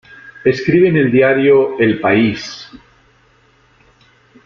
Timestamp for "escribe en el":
0.43-1.11